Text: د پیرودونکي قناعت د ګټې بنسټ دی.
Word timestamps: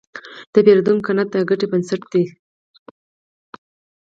د 0.53 0.55
پیرودونکي 0.65 1.03
قناعت 1.07 1.29
د 1.31 1.35
ګټې 1.49 1.67
بنسټ 1.71 2.01
دی. 2.11 2.23